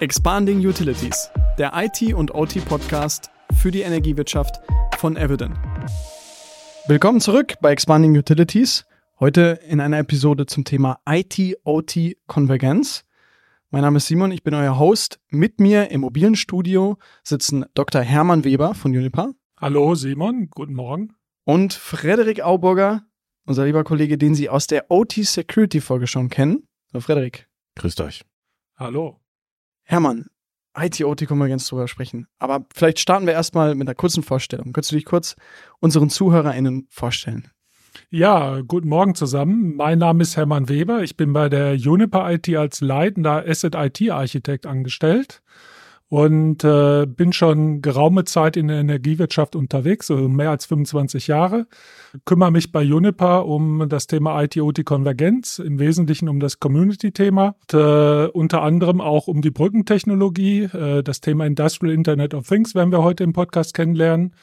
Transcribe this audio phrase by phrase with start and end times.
[0.00, 4.60] Expanding Utilities, der IT- und OT-Podcast für die Energiewirtschaft
[4.96, 5.56] von Evident.
[6.86, 8.86] Willkommen zurück bei Expanding Utilities.
[9.20, 13.04] Heute in einer Episode zum Thema IT-OT-Konvergenz.
[13.70, 15.20] Mein Name ist Simon, ich bin euer Host.
[15.28, 18.00] Mit mir im mobilen Studio sitzen Dr.
[18.00, 19.30] Hermann Weber von Unipa.
[19.58, 21.14] Hallo Simon, guten Morgen.
[21.44, 23.04] Und Frederik Auburger,
[23.46, 26.66] unser lieber Kollege, den Sie aus der OT Security Folge schon kennen.
[26.92, 27.48] Hallo Frederik.
[27.76, 28.24] Grüßt euch.
[28.80, 29.20] Hallo.
[29.82, 30.30] Hermann,
[30.74, 32.28] IT-OT-Konvergenz drüber sprechen.
[32.38, 34.72] Aber vielleicht starten wir erstmal mit einer kurzen Vorstellung.
[34.72, 35.36] Könntest du dich kurz
[35.80, 37.50] unseren ZuhörerInnen vorstellen?
[38.08, 39.76] Ja, guten Morgen zusammen.
[39.76, 41.02] Mein Name ist Hermann Weber.
[41.02, 45.42] Ich bin bei der Juniper IT als leitender Asset IT Architekt angestellt
[46.10, 51.68] und äh, bin schon geraume Zeit in der Energiewirtschaft unterwegs, also mehr als 25 Jahre.
[52.24, 58.62] Kümmere mich bei Juniper um das Thema IT-OT-Konvergenz, im Wesentlichen um das Community-Thema, äh, unter
[58.62, 63.22] anderem auch um die Brückentechnologie, äh, das Thema Industrial Internet of Things werden wir heute
[63.22, 64.34] im Podcast kennenlernen.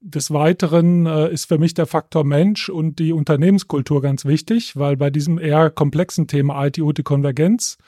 [0.00, 4.96] Des Weiteren äh, ist für mich der Faktor Mensch und die Unternehmenskultur ganz wichtig, weil
[4.96, 7.78] bei diesem eher komplexen Thema IT-OT-Konvergenz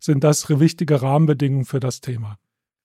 [0.00, 2.38] sind das wichtige Rahmenbedingungen für das Thema.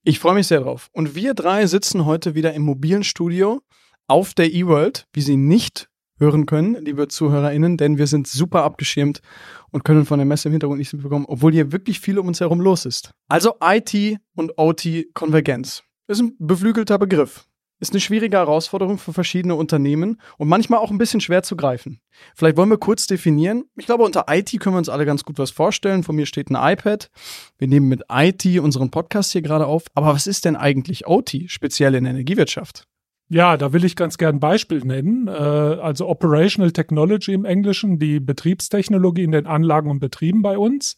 [0.05, 0.89] Ich freue mich sehr drauf.
[0.91, 3.61] Und wir drei sitzen heute wieder im mobilen Studio
[4.07, 5.87] auf der eWorld, wie Sie nicht
[6.19, 9.21] hören können, liebe ZuhörerInnen, denn wir sind super abgeschirmt
[9.71, 12.41] und können von der Messe im Hintergrund nichts mitbekommen, obwohl hier wirklich viel um uns
[12.41, 13.11] herum los ist.
[13.29, 15.83] Also IT und OT Konvergenz.
[16.07, 17.45] Ist ein beflügelter Begriff
[17.83, 21.99] ist eine schwierige Herausforderung für verschiedene Unternehmen und manchmal auch ein bisschen schwer zu greifen.
[22.33, 23.65] Vielleicht wollen wir kurz definieren.
[23.75, 26.03] Ich glaube, unter IT können wir uns alle ganz gut was vorstellen.
[26.03, 27.11] Von mir steht ein iPad.
[27.57, 29.83] Wir nehmen mit IT unseren Podcast hier gerade auf.
[29.93, 32.87] Aber was ist denn eigentlich OT, speziell in der Energiewirtschaft?
[33.29, 35.27] Ja, da will ich ganz gern ein Beispiel nennen.
[35.27, 40.97] Äh, also Operational Technology im Englischen, die Betriebstechnologie in den Anlagen und Betrieben bei uns.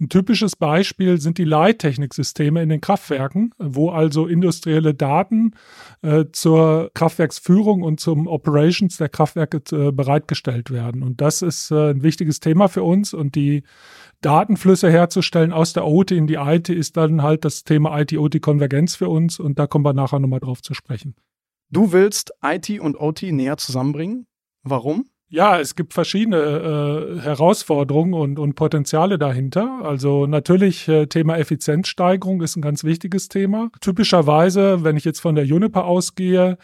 [0.00, 5.52] Ein typisches Beispiel sind die Leittechniksysteme in den Kraftwerken, wo also industrielle Daten
[6.02, 11.02] äh, zur Kraftwerksführung und zum Operations der Kraftwerke äh, bereitgestellt werden.
[11.02, 13.62] Und das ist ein wichtiges Thema für uns und die
[14.20, 19.08] Datenflüsse herzustellen aus der OT in die IT ist dann halt das Thema IT-OT-Konvergenz für
[19.08, 21.14] uns und da kommen wir nachher nochmal drauf zu sprechen.
[21.70, 24.26] Du willst IT und OT näher zusammenbringen.
[24.62, 25.04] Warum?
[25.30, 29.80] Ja, es gibt verschiedene äh, Herausforderungen und, und Potenziale dahinter.
[29.82, 33.70] Also natürlich äh, Thema Effizienzsteigerung ist ein ganz wichtiges Thema.
[33.82, 36.56] Typischerweise, wenn ich jetzt von der Juniper ausgehe,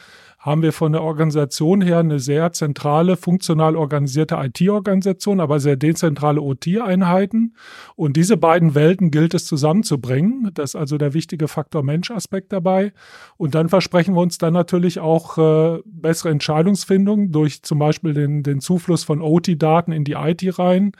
[0.44, 6.42] haben wir von der Organisation her eine sehr zentrale, funktional organisierte IT-Organisation, aber sehr dezentrale
[6.42, 7.56] OT-Einheiten.
[7.96, 10.50] Und diese beiden Welten gilt es zusammenzubringen.
[10.52, 12.92] Das ist also der wichtige Faktor Mensch-Aspekt dabei.
[13.38, 18.42] Und dann versprechen wir uns dann natürlich auch äh, bessere Entscheidungsfindung durch zum Beispiel den,
[18.42, 20.92] den Zufluss von OT-Daten in die IT rein.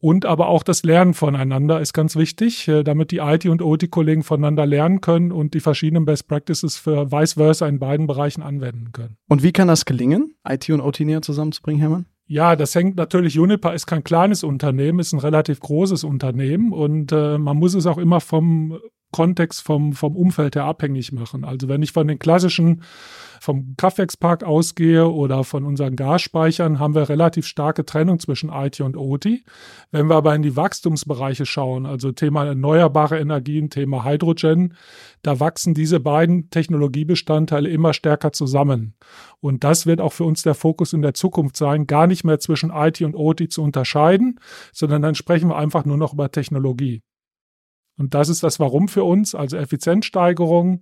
[0.00, 4.22] Und aber auch das Lernen voneinander ist ganz wichtig, äh, damit die IT- und OT-Kollegen
[4.22, 8.92] voneinander lernen können und die verschiedenen Best Practices für vice versa in beiden Bereichen anwenden
[8.92, 9.16] können.
[9.28, 12.06] Und wie kann das gelingen, IT und OT näher zusammenzubringen, Hermann?
[12.26, 17.12] Ja, das hängt natürlich, Juniper ist kein kleines Unternehmen, ist ein relativ großes Unternehmen und
[17.12, 18.78] äh, man muss es auch immer vom
[19.10, 21.44] Kontext, vom, vom Umfeld her abhängig machen.
[21.44, 22.82] Also wenn ich von den klassischen
[23.40, 28.98] vom Kraftwerkspark ausgehe oder von unseren Gasspeichern, haben wir relativ starke Trennung zwischen IT und
[28.98, 29.26] OT.
[29.90, 34.74] Wenn wir aber in die Wachstumsbereiche schauen, also Thema erneuerbare Energien, Thema Hydrogen,
[35.22, 38.94] da wachsen diese beiden Technologiebestandteile immer stärker zusammen.
[39.40, 42.40] Und das wird auch für uns der Fokus in der Zukunft sein, gar nicht mehr
[42.40, 44.38] zwischen IT und OT zu unterscheiden,
[44.72, 47.02] sondern dann sprechen wir einfach nur noch über Technologie.
[48.00, 50.80] Und das ist das Warum für uns, also Effizienzsteigerung,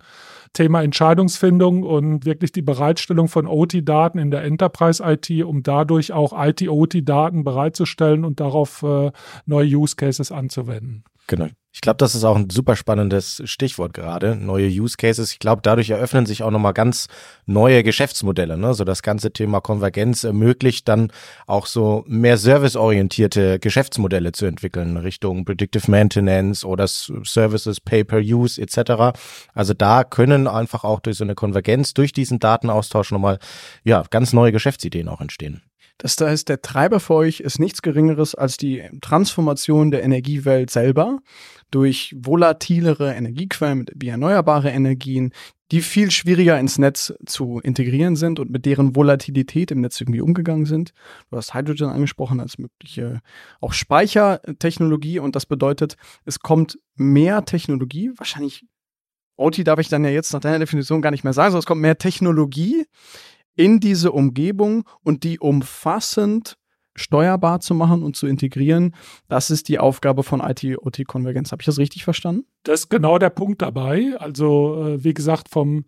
[0.52, 7.42] Thema Entscheidungsfindung und wirklich die Bereitstellung von OT-Daten in der Enterprise-IT, um dadurch auch IT-OT-Daten
[7.42, 9.10] bereitzustellen und darauf äh,
[9.46, 11.02] neue Use Cases anzuwenden.
[11.28, 11.48] Genau.
[11.72, 15.30] Ich glaube, das ist auch ein super spannendes Stichwort gerade, neue Use Cases.
[15.30, 17.06] Ich glaube, dadurch eröffnen sich auch nochmal ganz
[17.46, 18.56] neue Geschäftsmodelle.
[18.56, 18.74] Ne?
[18.74, 21.12] So das ganze Thema Konvergenz ermöglicht dann
[21.46, 29.16] auch so mehr serviceorientierte Geschäftsmodelle zu entwickeln, Richtung Predictive Maintenance oder Services Pay-per-Use etc.
[29.54, 33.38] Also da können einfach auch durch so eine Konvergenz, durch diesen Datenaustausch nochmal
[33.84, 35.62] ja, ganz neue Geschäftsideen auch entstehen.
[35.98, 41.18] Das heißt, der Treiber für euch ist nichts Geringeres als die Transformation der Energiewelt selber
[41.72, 45.32] durch volatilere Energiequellen wie erneuerbare Energien,
[45.72, 50.20] die viel schwieriger ins Netz zu integrieren sind und mit deren Volatilität im Netz irgendwie
[50.20, 50.92] umgegangen sind.
[51.30, 53.20] Du hast Hydrogen angesprochen als mögliche
[53.60, 58.64] auch Speichertechnologie und das bedeutet, es kommt mehr Technologie, wahrscheinlich
[59.36, 61.66] OT darf ich dann ja jetzt nach deiner Definition gar nicht mehr sagen, sondern es
[61.66, 62.86] kommt mehr Technologie
[63.58, 66.56] in diese Umgebung und die umfassend
[66.94, 68.94] steuerbar zu machen und zu integrieren.
[69.28, 71.52] Das ist die Aufgabe von IT-OT-Konvergenz.
[71.52, 72.46] Habe ich das richtig verstanden?
[72.62, 74.16] Das ist genau der Punkt dabei.
[74.18, 75.84] Also, äh, wie gesagt, vom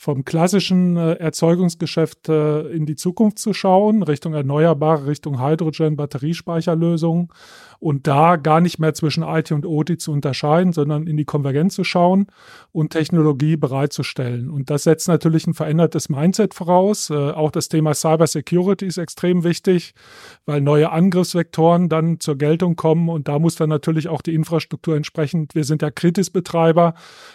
[0.00, 7.28] vom klassischen äh, Erzeugungsgeschäft äh, in die Zukunft zu schauen, Richtung Erneuerbare, Richtung Hydrogen, Batteriespeicherlösungen
[7.80, 11.74] und da gar nicht mehr zwischen IT und OT zu unterscheiden, sondern in die Konvergenz
[11.74, 12.28] zu schauen
[12.72, 14.48] und Technologie bereitzustellen.
[14.48, 17.10] Und das setzt natürlich ein verändertes Mindset voraus.
[17.10, 19.92] Äh, auch das Thema Cyber Security ist extrem wichtig,
[20.46, 24.96] weil neue Angriffsvektoren dann zur Geltung kommen und da muss dann natürlich auch die Infrastruktur
[24.96, 26.94] entsprechend, wir sind ja Kritisbetreiber,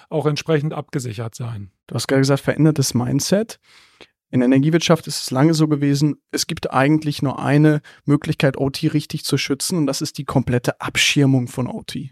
[0.10, 1.70] auch entsprechend abgesichert sein.
[1.88, 3.60] Du hast gerade gesagt, verändertes Mindset.
[4.32, 8.84] In der Energiewirtschaft ist es lange so gewesen, es gibt eigentlich nur eine Möglichkeit, OT
[8.94, 12.10] richtig zu schützen und das ist die komplette Abschirmung von OT.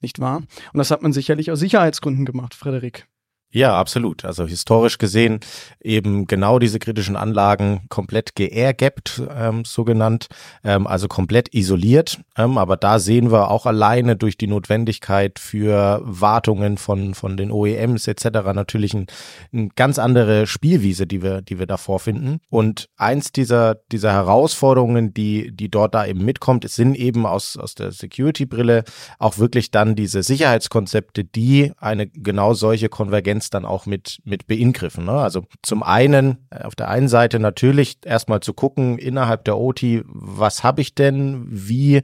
[0.00, 0.38] Nicht wahr?
[0.72, 3.08] Und das hat man sicherlich aus Sicherheitsgründen gemacht, Frederik.
[3.56, 4.26] Ja, absolut.
[4.26, 5.40] Also historisch gesehen
[5.80, 10.26] eben genau diese kritischen Anlagen komplett geairgapped, ähm, so genannt,
[10.62, 12.20] ähm, also komplett isoliert.
[12.36, 17.50] Ähm, aber da sehen wir auch alleine durch die Notwendigkeit für Wartungen von, von den
[17.50, 18.26] OEMs etc.
[18.54, 19.06] natürlich ein,
[19.54, 22.40] ein ganz andere Spielwiese, die wir, die wir da vorfinden.
[22.50, 27.74] Und eins dieser, dieser Herausforderungen, die, die dort da eben mitkommt, sind eben aus, aus
[27.74, 28.84] der Security-Brille
[29.18, 34.46] auch wirklich dann diese Sicherheitskonzepte, die eine genau solche Konvergenz Konvergenz dann auch mit, mit
[34.46, 35.04] beingriffen.
[35.04, 35.12] Ne?
[35.12, 39.82] Also zum einen, äh, auf der einen Seite natürlich erstmal zu gucken, innerhalb der OT,
[40.06, 42.02] was habe ich denn, wie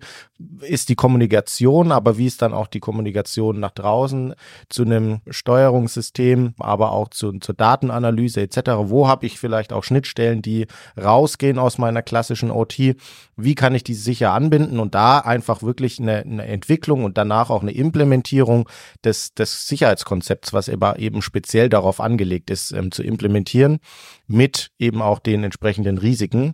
[0.60, 4.34] ist die Kommunikation, aber wie ist dann auch die Kommunikation nach draußen
[4.68, 8.58] zu einem Steuerungssystem, aber auch zu, zur Datenanalyse etc.
[8.84, 10.66] Wo habe ich vielleicht auch Schnittstellen, die
[11.00, 12.96] rausgehen aus meiner klassischen OT?
[13.36, 17.50] Wie kann ich die sicher anbinden und da einfach wirklich eine, eine Entwicklung und danach
[17.50, 18.68] auch eine Implementierung
[19.04, 23.78] des, des Sicherheitskonzepts, was eben speziell darauf angelegt ist, ähm, zu implementieren,
[24.26, 26.52] mit eben auch den entsprechenden Risiken.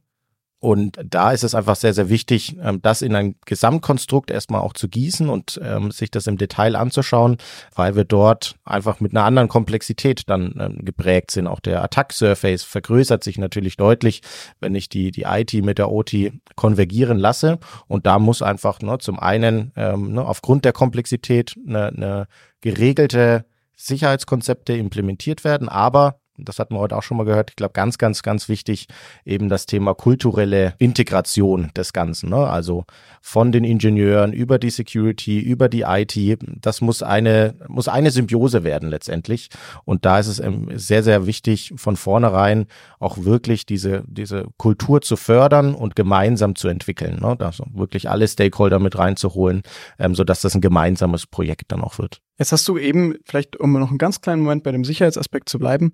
[0.60, 4.72] Und da ist es einfach sehr, sehr wichtig, ähm, das in ein Gesamtkonstrukt erstmal auch
[4.72, 7.38] zu gießen und ähm, sich das im Detail anzuschauen,
[7.76, 11.46] weil wir dort einfach mit einer anderen Komplexität dann ähm, geprägt sind.
[11.46, 14.22] Auch der Attack-Surface vergrößert sich natürlich deutlich,
[14.60, 17.58] wenn ich die, die IT mit der OT konvergieren lasse.
[17.86, 22.26] Und da muss einfach ne, zum einen ähm, ne, aufgrund der Komplexität eine, eine
[22.60, 23.44] geregelte
[23.78, 27.98] Sicherheitskonzepte implementiert werden, aber das hatten wir heute auch schon mal gehört, ich glaube ganz,
[27.98, 28.86] ganz, ganz wichtig,
[29.24, 32.30] eben das Thema kulturelle Integration des Ganzen.
[32.30, 32.48] Ne?
[32.48, 32.84] Also
[33.20, 38.64] von den Ingenieuren über die Security, über die IT, das muss eine, muss eine Symbiose
[38.64, 39.48] werden letztendlich.
[39.84, 42.66] Und da ist es ähm, sehr, sehr wichtig, von vornherein
[43.00, 47.18] auch wirklich diese, diese Kultur zu fördern und gemeinsam zu entwickeln.
[47.20, 47.36] Ne?
[47.40, 49.62] Also wirklich alle Stakeholder mit reinzuholen,
[49.98, 52.20] ähm, sodass das ein gemeinsames Projekt dann auch wird.
[52.38, 55.58] Jetzt hast du eben, vielleicht um noch einen ganz kleinen Moment bei dem Sicherheitsaspekt zu
[55.58, 55.92] bleiben,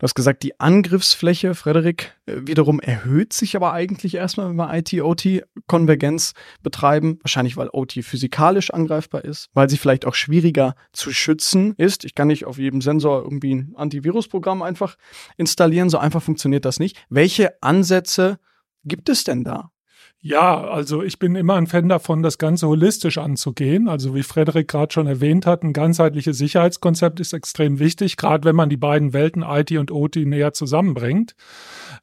[0.00, 4.72] Du hast gesagt, die Angriffsfläche, Frederik, äh, wiederum erhöht sich aber eigentlich erstmal, wenn wir
[4.72, 7.18] IT-OT-Konvergenz betreiben.
[7.22, 12.04] Wahrscheinlich, weil OT physikalisch angreifbar ist, weil sie vielleicht auch schwieriger zu schützen ist.
[12.04, 14.96] Ich kann nicht auf jedem Sensor irgendwie ein Antivirusprogramm einfach
[15.36, 15.90] installieren.
[15.90, 16.96] So einfach funktioniert das nicht.
[17.08, 18.38] Welche Ansätze
[18.84, 19.72] gibt es denn da?
[20.20, 23.88] Ja, also ich bin immer ein Fan davon, das Ganze holistisch anzugehen.
[23.88, 28.56] Also wie Frederik gerade schon erwähnt hat, ein ganzheitliches Sicherheitskonzept ist extrem wichtig, gerade wenn
[28.56, 31.36] man die beiden Welten IT und OT näher zusammenbringt.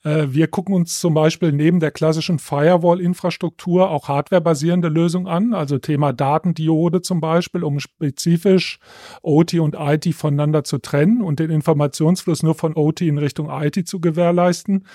[0.05, 5.77] Äh, wir gucken uns zum Beispiel neben der klassischen Firewall-Infrastruktur auch hardwarebasierende Lösungen an, also
[5.77, 8.79] Thema Datendiode zum Beispiel, um spezifisch
[9.23, 13.89] OT und IT voneinander zu trennen und den Informationsfluss nur von OT in Richtung IT
[13.89, 14.85] zu gewährleisten.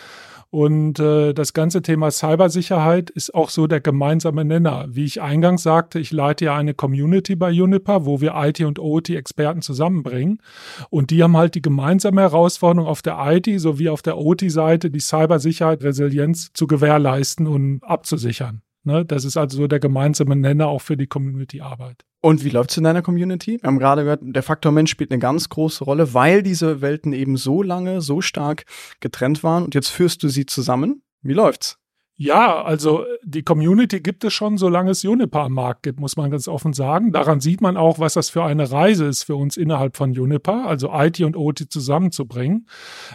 [0.51, 4.87] Und äh, das ganze Thema Cybersicherheit ist auch so der gemeinsame Nenner.
[4.89, 8.81] Wie ich eingangs sagte, ich leite ja eine Community bei Juniper, wo wir IT und
[8.81, 10.43] OT-Experten zusammenbringen.
[10.91, 15.01] Und die haben halt die gemeinsame Herausforderung auf der IT sowie auf der OT-Seite, die
[15.01, 18.63] Cybersicherheit, Resilienz zu gewährleisten und abzusichern.
[18.83, 19.05] Ne?
[19.05, 22.05] Das ist also so der gemeinsame Nenner auch für die Community-Arbeit.
[22.23, 23.59] Und wie läuft's in deiner Community?
[23.61, 27.15] Wir haben gerade gehört, der Faktor Mensch spielt eine ganz große Rolle, weil diese Welten
[27.15, 28.65] eben so lange, so stark
[29.01, 31.03] getrennt waren und jetzt führst du sie zusammen.
[31.23, 31.80] Wie läuft's?
[32.23, 36.31] Ja, also die Community gibt es schon, solange es Juniper am Markt gibt, muss man
[36.31, 37.13] ganz offen sagen.
[37.13, 40.67] Daran sieht man auch, was das für eine Reise ist für uns innerhalb von Juniper,
[40.67, 42.67] also IT und OT zusammenzubringen.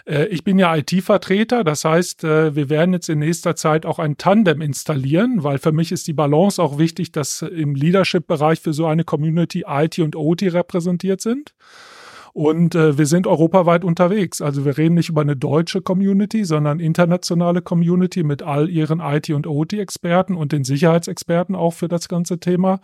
[0.08, 4.00] Äh, ich bin ja IT-Vertreter, das heißt, äh, wir werden jetzt in nächster Zeit auch
[4.00, 8.74] ein Tandem installieren, weil für mich ist die Balance auch wichtig, dass im Leadership-Bereich für
[8.74, 11.54] so eine Community IT und OT repräsentiert sind.
[12.36, 14.42] Und äh, wir sind europaweit unterwegs.
[14.42, 19.30] Also wir reden nicht über eine deutsche Community, sondern internationale Community mit all ihren IT-
[19.30, 22.82] und OT-Experten und den Sicherheitsexperten auch für das ganze Thema.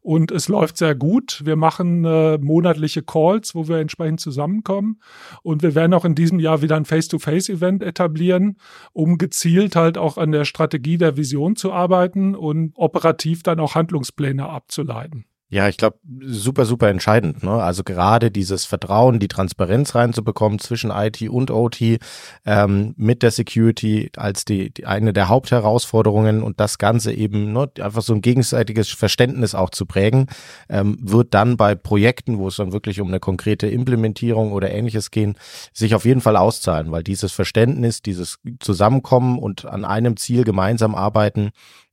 [0.00, 1.42] Und es läuft sehr gut.
[1.44, 5.00] Wir machen äh, monatliche Calls, wo wir entsprechend zusammenkommen.
[5.42, 8.56] Und wir werden auch in diesem Jahr wieder ein Face-to-Face-Event etablieren,
[8.94, 13.74] um gezielt halt auch an der Strategie der Vision zu arbeiten und operativ dann auch
[13.74, 15.26] Handlungspläne abzuleiten.
[15.54, 17.44] Ja, ich glaube, super, super entscheidend.
[17.44, 17.52] Ne?
[17.52, 22.00] Also gerade dieses Vertrauen, die Transparenz reinzubekommen zwischen IT und OT
[22.44, 27.70] ähm, mit der Security als die, die eine der Hauptherausforderungen und das Ganze eben ne,
[27.78, 30.26] einfach so ein gegenseitiges Verständnis auch zu prägen,
[30.68, 35.12] ähm, wird dann bei Projekten, wo es dann wirklich um eine konkrete Implementierung oder ähnliches
[35.12, 35.36] gehen,
[35.72, 40.96] sich auf jeden Fall auszahlen, weil dieses Verständnis, dieses Zusammenkommen und an einem Ziel gemeinsam
[40.96, 41.52] arbeiten,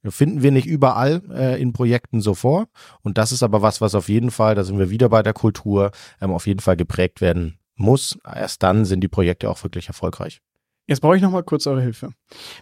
[0.09, 2.67] Finden wir nicht überall äh, in Projekten so vor.
[3.01, 5.33] Und das ist aber was, was auf jeden Fall, da sind wir wieder bei der
[5.33, 8.17] Kultur, ähm, auf jeden Fall geprägt werden muss.
[8.25, 10.41] Erst dann sind die Projekte auch wirklich erfolgreich.
[10.87, 12.09] Jetzt brauche ich noch mal kurz eure Hilfe.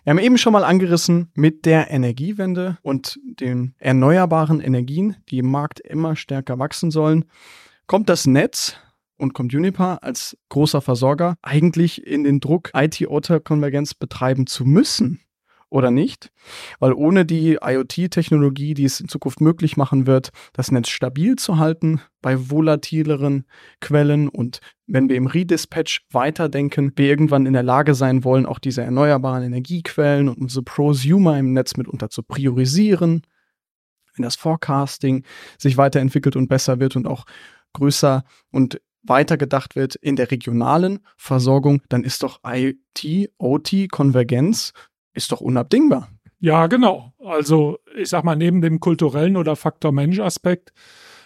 [0.03, 5.50] Wir haben eben schon mal angerissen mit der Energiewende und den erneuerbaren Energien, die im
[5.50, 7.25] Markt immer stärker wachsen sollen.
[7.88, 8.75] Kommt das Netz
[9.17, 15.22] und kommt Juniper als großer Versorger eigentlich in den Druck, IT-OTA-Konvergenz betreiben zu müssen?
[15.70, 16.32] Oder nicht.
[16.80, 21.58] Weil ohne die IoT-Technologie, die es in Zukunft möglich machen wird, das Netz stabil zu
[21.58, 23.46] halten bei volatileren
[23.80, 28.60] Quellen und wenn wir im Redispatch weiterdenken, wir irgendwann in der Lage sein wollen, auch
[28.60, 33.22] diese erneuerbaren Energiequellen und unsere Prosumer im Netz mitunter zu priorisieren,
[34.16, 35.24] wenn das Forecasting
[35.58, 37.26] sich weiterentwickelt und besser wird und auch
[37.74, 44.74] größer und weiter gedacht wird in der regionalen Versorgung, dann ist doch IT, OT, Konvergenz
[45.20, 46.08] ist doch unabdingbar.
[46.40, 47.14] Ja, genau.
[47.24, 50.72] Also ich sag mal, neben dem kulturellen oder Faktor-Mensch-Aspekt,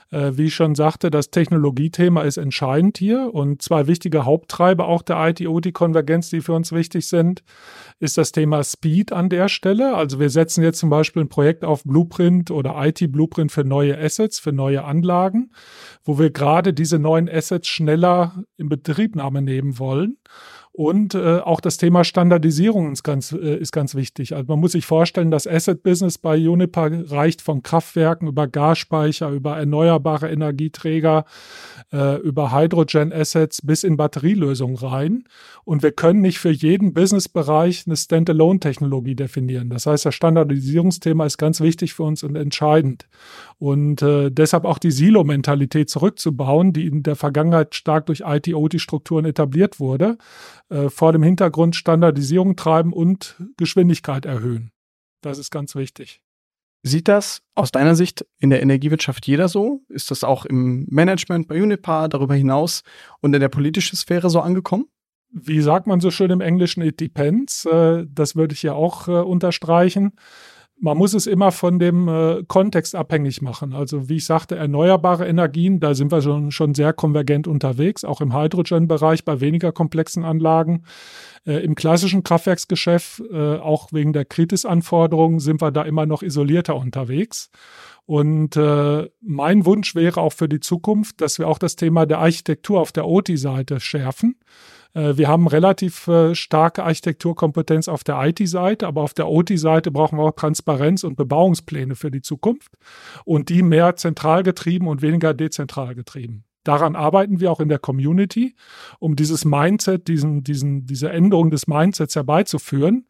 [0.09, 5.03] äh, wie ich schon sagte, das Technologiethema ist entscheidend hier und zwei wichtige Haupttreiber auch
[5.03, 7.43] der IT-OT-Konvergenz, die für uns wichtig sind,
[7.99, 9.95] ist das Thema Speed an der Stelle.
[9.95, 14.39] Also wir setzen jetzt zum Beispiel ein Projekt auf Blueprint oder IT-Blueprint für neue Assets,
[14.39, 15.51] für neue Anlagen,
[16.03, 20.17] wo wir gerade diese neuen Assets schneller in Betriebnahme nehmen wollen.
[20.75, 24.35] Und äh, auch das Thema Standardisierung ist ganz, äh, ist ganz wichtig.
[24.35, 29.55] Also man muss sich vorstellen, das Asset-Business bei Uniper reicht von Kraftwerken über Gasspeicher, über
[29.55, 31.25] erneuerbare Energieträger,
[31.91, 35.25] äh, über Hydrogen-Assets bis in Batterielösungen rein.
[35.63, 39.69] Und wir können nicht für jeden Businessbereich eine Standalone-Technologie definieren.
[39.69, 43.05] Das heißt, das Standardisierungsthema ist ganz wichtig für uns und entscheidend.
[43.59, 49.79] Und äh, deshalb auch die Silo-Mentalität zurückzubauen, die in der Vergangenheit stark durch IT-OT-Strukturen etabliert
[49.79, 50.17] wurde,
[50.73, 54.71] äh, vor dem Hintergrund Standardisierung treiben und Geschwindigkeit erhöhen.
[55.21, 56.21] Das ist ganz wichtig.
[56.81, 59.81] Sieht das aus deiner Sicht in der Energiewirtschaft jeder so?
[59.87, 62.81] Ist das auch im Management bei Unipar darüber hinaus
[63.21, 64.87] und in der politischen Sphäre so angekommen?
[65.29, 67.65] Wie sagt man so schön im Englischen, it depends.
[67.65, 70.13] Äh, das würde ich ja auch äh, unterstreichen
[70.83, 73.71] man muss es immer von dem äh, Kontext abhängig machen.
[73.73, 78.19] Also wie ich sagte, erneuerbare Energien, da sind wir schon, schon sehr konvergent unterwegs, auch
[78.19, 80.83] im Hydrogen-Bereich bei weniger komplexen Anlagen.
[81.45, 86.75] Äh, Im klassischen Kraftwerksgeschäft, äh, auch wegen der Kritis-Anforderungen, sind wir da immer noch isolierter
[86.75, 87.49] unterwegs.
[88.05, 92.19] Und äh, mein Wunsch wäre auch für die Zukunft, dass wir auch das Thema der
[92.19, 94.35] Architektur auf der OT-Seite schärfen.
[94.93, 100.17] Äh, wir haben relativ äh, starke Architekturkompetenz auf der IT-Seite, aber auf der OT-Seite brauchen
[100.17, 102.73] wir auch Transparenz und Bebauungspläne für die Zukunft
[103.25, 106.45] und die mehr zentral getrieben und weniger dezentral getrieben.
[106.63, 108.55] Daran arbeiten wir auch in der Community,
[108.99, 113.05] um dieses Mindset, diesen, diesen, diese Änderung des Mindsets herbeizuführen.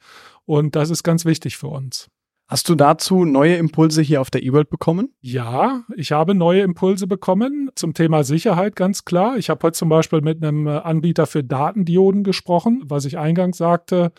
[0.46, 2.10] Und das ist ganz wichtig für uns.
[2.48, 5.14] Hast du dazu neue Impulse hier auf der eWorld bekommen?
[5.22, 9.38] Ja, ich habe neue Impulse bekommen zum Thema Sicherheit, ganz klar.
[9.38, 14.12] Ich habe heute zum Beispiel mit einem Anbieter für Datendioden gesprochen, was ich eingangs sagte,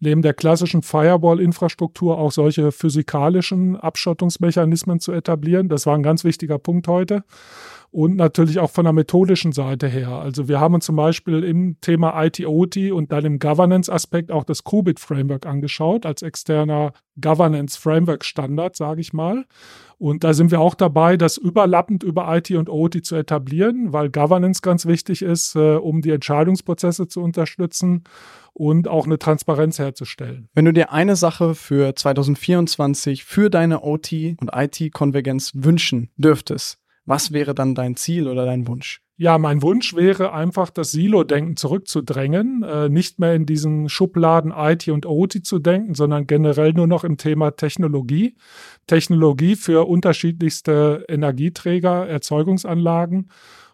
[0.00, 5.68] neben der klassischen Firewall-Infrastruktur auch solche physikalischen Abschottungsmechanismen zu etablieren.
[5.68, 7.22] Das war ein ganz wichtiger Punkt heute
[7.90, 10.10] und natürlich auch von der methodischen Seite her.
[10.10, 14.64] Also wir haben uns zum Beispiel im Thema IT-OT und dann im Governance-Aspekt auch das
[14.64, 19.46] Qubit-Framework angeschaut, als externer Governance-Framework-Standard, sage ich mal.
[19.96, 24.10] Und da sind wir auch dabei, das überlappend über IT und OT zu etablieren, weil
[24.10, 28.04] Governance ganz wichtig ist, äh, um die Entscheidungsprozesse zu unterstützen
[28.52, 30.48] und auch eine Transparenz herzustellen.
[30.54, 36.78] Wenn du dir eine Sache für 2024 für deine OT und IT-Konvergenz wünschen dürftest,
[37.08, 39.02] was wäre dann dein Ziel oder dein Wunsch?
[39.16, 44.88] Ja, mein Wunsch wäre einfach, das Silo-Denken zurückzudrängen, äh, nicht mehr in diesen Schubladen IT
[44.90, 48.36] und OT zu denken, sondern generell nur noch im Thema Technologie.
[48.86, 53.30] Technologie für unterschiedlichste Energieträger, Erzeugungsanlagen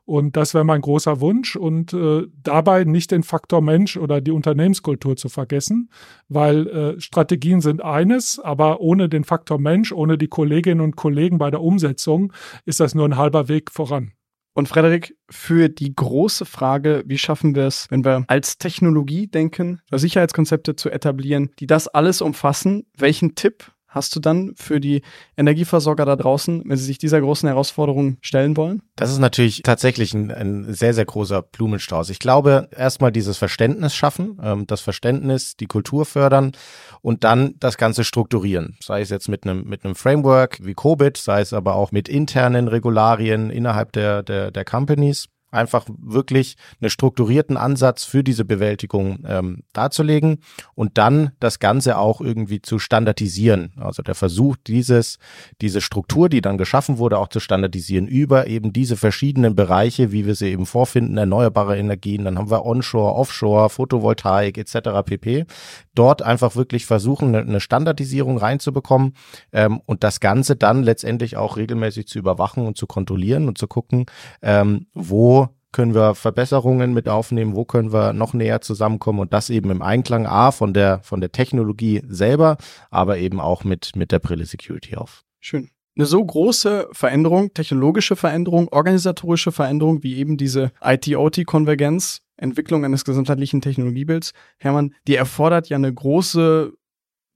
[0.07, 1.57] Und das wäre mein großer Wunsch.
[1.57, 5.91] Und äh, dabei nicht den Faktor Mensch oder die Unternehmenskultur zu vergessen,
[6.29, 11.39] weil äh, Strategien sind eines, aber ohne den Faktor Mensch, ohne die Kolleginnen und Kollegen
[11.39, 12.33] bei der Umsetzung
[12.67, 14.13] ist das nur ein halber Weg voran.
[14.57, 19.81] Und Frederik, für die große Frage, wie schaffen wir es, wenn wir als Technologie denken,
[19.91, 25.03] Sicherheitskonzepte zu etablieren, die das alles umfassen, welchen Tipp hast du dann für die
[25.37, 28.83] Energieversorger da draußen, wenn sie sich dieser großen Herausforderung stellen wollen?
[28.97, 32.11] Das ist natürlich tatsächlich ein, ein sehr, sehr großer Blumenstrauß.
[32.11, 36.53] Ich glaube, erstmal dieses Verständnis schaffen, ähm, das Verständnis, die Kultur fördern
[37.01, 38.77] und dann das Ganze strukturieren.
[38.83, 42.09] Sei es jetzt mit einem, mit einem Framework wie COBIT, sei es aber auch mit
[42.09, 49.25] internen Regularien innerhalb der, der, der Companies einfach wirklich einen strukturierten Ansatz für diese Bewältigung
[49.27, 50.39] ähm, darzulegen
[50.75, 53.73] und dann das Ganze auch irgendwie zu standardisieren.
[53.77, 55.19] Also der Versuch, dieses,
[55.61, 60.27] diese Struktur, die dann geschaffen wurde, auch zu standardisieren über eben diese verschiedenen Bereiche, wie
[60.27, 64.77] wir sie eben vorfinden, erneuerbare Energien, dann haben wir Onshore, Offshore, Photovoltaik etc.
[65.05, 65.47] pp.
[65.95, 69.15] Dort einfach wirklich versuchen, eine Standardisierung reinzubekommen
[69.53, 73.69] ähm, und das Ganze dann letztendlich auch regelmäßig zu überwachen und zu kontrollieren und zu
[73.69, 74.07] gucken,
[74.43, 75.44] ähm, wo
[75.75, 79.83] können wir Verbesserungen mit aufnehmen, wo können wir noch näher zusammenkommen und das eben im
[79.83, 82.57] Einklang A von der, von der Technologie selber,
[82.91, 85.25] aber eben auch mit, mit der Brille Security auf.
[85.41, 85.71] Schön.
[85.97, 93.61] Eine so große Veränderung, technologische Veränderung, organisatorische Veränderung wie eben diese IT-OT-Konvergenz, Entwicklung eines gesamtheitlichen
[93.61, 96.73] Technologiebilds, Hermann, die erfordert ja eine große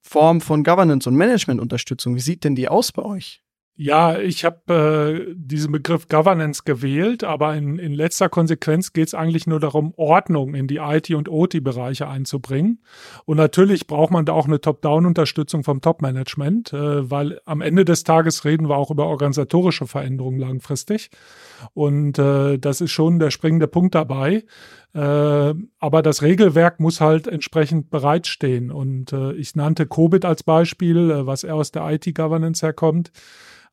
[0.00, 2.14] Form von Governance und Management-Unterstützung.
[2.14, 3.42] Wie sieht denn die aus bei euch?
[3.80, 9.14] Ja, ich habe äh, diesen Begriff Governance gewählt, aber in, in letzter Konsequenz geht es
[9.14, 12.80] eigentlich nur darum, Ordnung in die IT- und OT-Bereiche einzubringen.
[13.24, 18.02] Und natürlich braucht man da auch eine Top-Down-Unterstützung vom Top-Management, äh, weil am Ende des
[18.02, 21.10] Tages reden wir auch über organisatorische Veränderungen langfristig.
[21.72, 24.42] Und äh, das ist schon der springende Punkt dabei.
[24.94, 28.70] Äh, aber das Regelwerk muss halt entsprechend bereitstehen.
[28.70, 33.12] Und äh, ich nannte Covid als Beispiel, äh, was er aus der IT-Governance herkommt.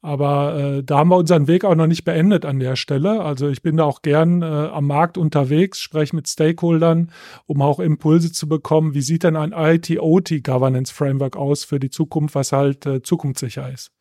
[0.01, 3.23] Aber äh, da haben wir unseren Weg auch noch nicht beendet an der Stelle.
[3.23, 7.11] Also ich bin da auch gern äh, am Markt unterwegs, spreche mit Stakeholdern,
[7.47, 8.93] um auch Impulse zu bekommen.
[8.93, 13.91] Wie sieht denn ein IT-OT-Governance-Framework aus für die Zukunft, was halt äh, zukunftssicher ist?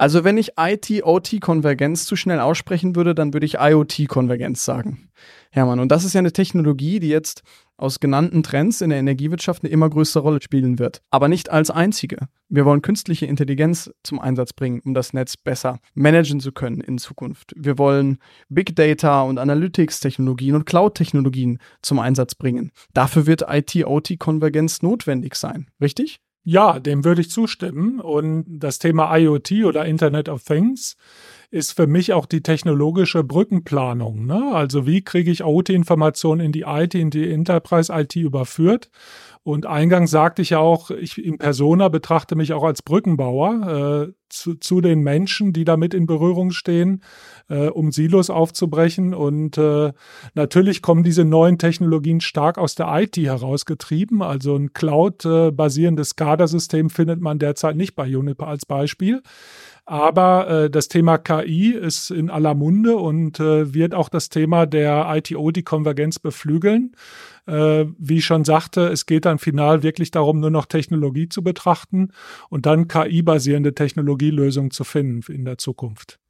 [0.00, 5.10] Also wenn ich IT-OT-Konvergenz zu schnell aussprechen würde, dann würde ich IoT-Konvergenz sagen.
[5.50, 7.42] Hermann, und das ist ja eine Technologie, die jetzt
[7.76, 11.02] aus genannten Trends in der Energiewirtschaft eine immer größere Rolle spielen wird.
[11.10, 12.16] Aber nicht als einzige.
[12.48, 16.96] Wir wollen künstliche Intelligenz zum Einsatz bringen, um das Netz besser managen zu können in
[16.96, 17.52] Zukunft.
[17.54, 22.72] Wir wollen Big Data und Analytics-Technologien und Cloud-Technologien zum Einsatz bringen.
[22.94, 26.22] Dafür wird IT-OT-Konvergenz notwendig sein, richtig?
[26.42, 28.00] Ja, dem würde ich zustimmen.
[28.00, 30.96] Und das Thema IoT oder Internet of Things
[31.50, 34.24] ist für mich auch die technologische Brückenplanung.
[34.26, 34.52] Ne?
[34.54, 38.90] Also wie kriege ich OT-Informationen in die IT, in die Enterprise-IT überführt?
[39.42, 44.12] Und eingangs sagte ich ja auch, ich in Persona betrachte mich auch als Brückenbauer äh,
[44.28, 47.02] zu, zu den Menschen, die damit in Berührung stehen,
[47.48, 49.14] äh, um Silos aufzubrechen.
[49.14, 49.92] Und äh,
[50.34, 54.22] natürlich kommen diese neuen Technologien stark aus der IT herausgetrieben.
[54.22, 59.22] Also ein Cloud-basierendes SCADA-System findet man derzeit nicht bei Juniper als Beispiel.
[59.90, 64.64] Aber äh, das Thema KI ist in aller Munde und äh, wird auch das Thema
[64.64, 66.94] der ITO-Konvergenz beflügeln.
[67.48, 71.42] Äh, wie ich schon sagte, es geht dann final wirklich darum, nur noch Technologie zu
[71.42, 72.12] betrachten
[72.50, 76.20] und dann KI-basierende Technologielösungen zu finden in der Zukunft.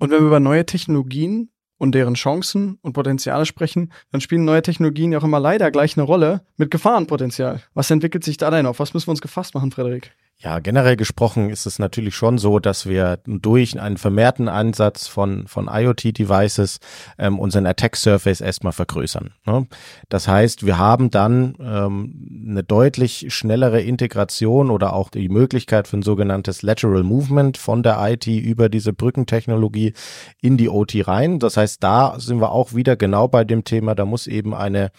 [0.00, 4.62] Und wenn wir über neue Technologien und deren Chancen und Potenziale sprechen, dann spielen neue
[4.62, 7.62] Technologien ja auch immer leider gleich eine Rolle mit Gefahrenpotenzial.
[7.72, 8.80] Was entwickelt sich da denn auf?
[8.80, 10.12] Was müssen wir uns gefasst machen, Frederik?
[10.44, 15.46] Ja, generell gesprochen ist es natürlich schon so, dass wir durch einen vermehrten Einsatz von,
[15.46, 16.80] von IoT-Devices
[17.18, 19.30] ähm, unseren Attack-Surface erstmal vergrößern.
[19.46, 19.66] Ne?
[20.10, 25.96] Das heißt, wir haben dann ähm, eine deutlich schnellere Integration oder auch die Möglichkeit für
[25.96, 29.94] ein sogenanntes Lateral Movement von der IT über diese Brückentechnologie
[30.42, 31.38] in die OT rein.
[31.38, 34.90] Das heißt, da sind wir auch wieder genau bei dem Thema, da muss eben eine,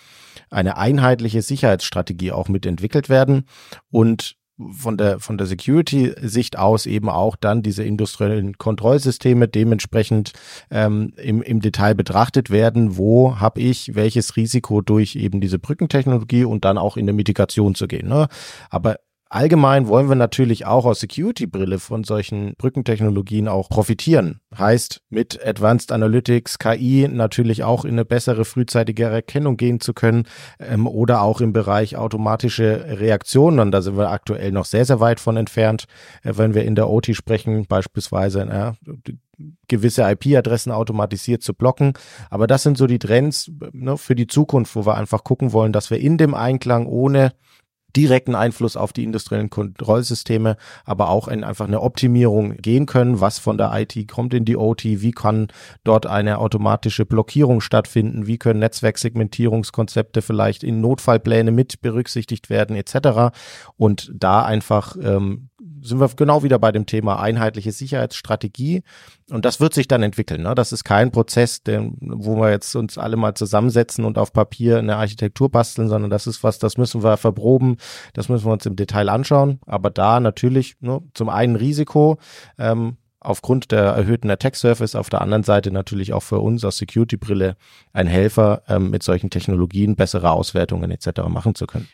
[0.50, 3.46] eine einheitliche Sicherheitsstrategie auch mitentwickelt werden
[3.92, 4.38] und
[4.72, 10.32] von der, von der Security-Sicht aus eben auch dann diese industriellen Kontrollsysteme dementsprechend
[10.72, 12.96] ähm, im, im Detail betrachtet werden.
[12.98, 17.76] Wo habe ich welches Risiko durch eben diese Brückentechnologie und dann auch in der Mitigation
[17.76, 18.08] zu gehen.
[18.08, 18.28] Ne?
[18.70, 18.98] Aber
[19.36, 24.40] Allgemein wollen wir natürlich auch aus Security-Brille von solchen Brückentechnologien auch profitieren.
[24.58, 30.24] Heißt, mit Advanced Analytics, KI natürlich auch in eine bessere frühzeitige Erkennung gehen zu können
[30.58, 33.60] ähm, oder auch im Bereich automatische Reaktionen.
[33.60, 35.84] Und da sind wir aktuell noch sehr, sehr weit von entfernt,
[36.24, 38.72] äh, wenn wir in der OT sprechen, beispielsweise äh,
[39.68, 41.92] gewisse IP-Adressen automatisiert zu blocken.
[42.30, 45.74] Aber das sind so die Trends ne, für die Zukunft, wo wir einfach gucken wollen,
[45.74, 47.34] dass wir in dem Einklang ohne
[47.96, 53.22] direkten Einfluss auf die industriellen Kontrollsysteme, aber auch in einfach eine Optimierung gehen können.
[53.22, 54.84] Was von der IT kommt in die OT?
[54.84, 55.48] Wie kann
[55.84, 58.28] dort eine automatische Blockierung stattfinden?
[58.28, 63.36] Wie können Netzwerksegmentierungskonzepte vielleicht in Notfallpläne mit berücksichtigt werden, etc.
[63.78, 65.50] Und da einfach ähm,
[65.86, 68.84] sind wir genau wieder bei dem Thema einheitliche Sicherheitsstrategie.
[69.30, 70.44] Und das wird sich dann entwickeln.
[70.44, 70.56] Ne?
[70.56, 74.80] Das ist kein Prozess, den, wo wir jetzt uns alle mal zusammensetzen und auf Papier
[74.80, 77.78] eine Architektur basteln, sondern das ist was, das müssen wir verproben,
[78.14, 79.60] das müssen wir uns im Detail anschauen.
[79.66, 82.18] Aber da natürlich ne, zum einen Risiko,
[82.58, 86.78] ähm, aufgrund der erhöhten Attack Surface, auf der anderen Seite natürlich auch für uns aus
[86.78, 87.56] Security-Brille
[87.94, 91.28] ein Helfer, ähm, mit solchen Technologien bessere Auswertungen etc.
[91.28, 91.88] machen zu können.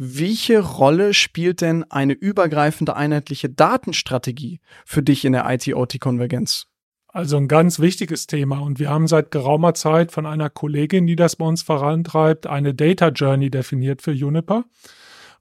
[0.00, 6.68] Welche Rolle spielt denn eine übergreifende einheitliche Datenstrategie für dich in der IT-OT-Konvergenz?
[7.08, 11.16] Also ein ganz wichtiges Thema und wir haben seit geraumer Zeit von einer Kollegin, die
[11.16, 14.66] das bei uns vorantreibt, eine Data Journey definiert für Juniper.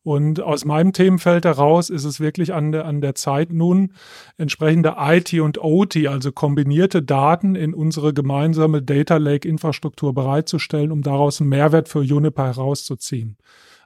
[0.01, 3.93] Und aus meinem Themenfeld heraus ist es wirklich an der, an der Zeit nun,
[4.37, 11.03] entsprechende IT und OT, also kombinierte Daten in unsere gemeinsame Data Lake Infrastruktur bereitzustellen, um
[11.03, 13.37] daraus einen Mehrwert für Juniper herauszuziehen.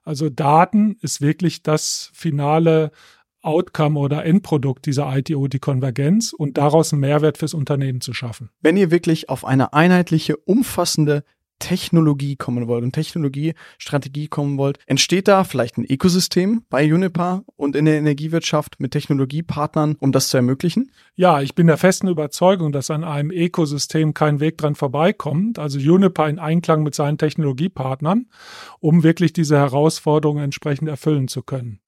[0.03, 2.91] Also Daten ist wirklich das finale
[3.41, 8.49] Outcome oder Endprodukt dieser IT-OT-Konvergenz und daraus einen Mehrwert fürs Unternehmen zu schaffen.
[8.61, 11.23] Wenn ihr wirklich auf eine einheitliche, umfassende
[11.61, 17.77] Technologie kommen wollt und Technologiestrategie kommen wollt, entsteht da vielleicht ein Ökosystem bei Juniper und
[17.77, 20.91] in der Energiewirtschaft mit Technologiepartnern, um das zu ermöglichen?
[21.15, 25.59] Ja, ich bin der festen Überzeugung, dass an einem Ökosystem kein Weg dran vorbeikommt.
[25.59, 28.25] Also Juniper in Einklang mit seinen Technologiepartnern,
[28.79, 31.79] um wirklich diese Herausforderungen entsprechend erfüllen zu können.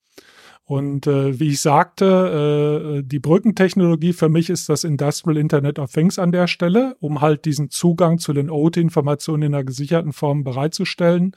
[0.66, 5.92] Und äh, wie ich sagte, äh, die Brückentechnologie für mich ist das Industrial Internet of
[5.92, 10.46] Things an der Stelle, um halt diesen Zugang zu den OT-Informationen in einer gesicherten Form
[10.46, 11.36] bereitzustellen.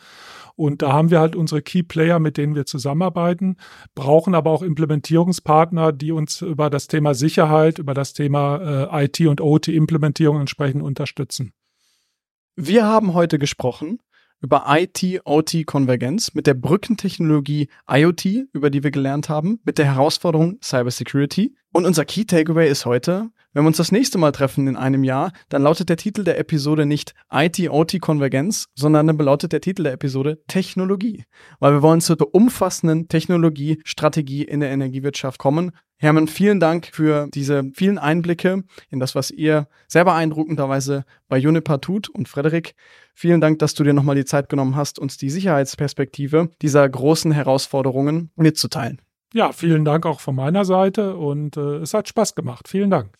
[0.55, 3.57] Und da haben wir halt unsere Key Player, mit denen wir zusammenarbeiten,
[3.97, 9.21] brauchen aber auch Implementierungspartner, die uns über das Thema Sicherheit, über das Thema äh, IT
[9.23, 11.53] und OT-Implementierung entsprechend unterstützen.
[12.55, 13.99] Wir haben heute gesprochen
[14.41, 21.55] über IT-OT-Konvergenz, mit der Brückentechnologie IoT, über die wir gelernt haben, mit der Herausforderung Cybersecurity.
[21.73, 25.03] Und unser Key Takeaway ist heute, wenn wir uns das nächste Mal treffen in einem
[25.03, 29.95] Jahr, dann lautet der Titel der Episode nicht IT-OT-Konvergenz, sondern dann lautet der Titel der
[29.95, 31.25] Episode Technologie.
[31.59, 35.71] Weil wir wollen zur umfassenden Technologiestrategie in der Energiewirtschaft kommen.
[35.97, 41.81] Hermann, vielen Dank für diese vielen Einblicke in das, was ihr sehr beeindruckenderweise bei Juniper
[41.81, 42.11] tut.
[42.11, 42.75] Und Frederik,
[43.15, 47.33] vielen Dank, dass du dir nochmal die Zeit genommen hast, uns die Sicherheitsperspektive dieser großen
[47.33, 49.01] Herausforderungen mitzuteilen.
[49.37, 52.69] Ja, vielen Dank auch von meiner Seite und äh, es hat Spaß gemacht.
[52.69, 53.11] Vielen Dank.